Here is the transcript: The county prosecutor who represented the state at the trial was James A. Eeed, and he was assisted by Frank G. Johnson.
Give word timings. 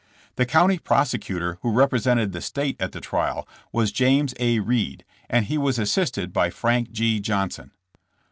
The 0.35 0.47
county 0.47 0.79
prosecutor 0.79 1.59
who 1.61 1.71
represented 1.71 2.31
the 2.31 2.41
state 2.41 2.75
at 2.79 2.91
the 2.91 2.99
trial 2.99 3.47
was 3.71 3.91
James 3.91 4.33
A. 4.39 4.57
Eeed, 4.59 5.01
and 5.29 5.45
he 5.45 5.59
was 5.59 5.77
assisted 5.77 6.33
by 6.33 6.49
Frank 6.49 6.91
G. 6.91 7.19
Johnson. 7.19 7.69